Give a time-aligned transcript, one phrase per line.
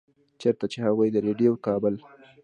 [0.41, 1.93] چرته چې هغوي د ريډيؤ کابل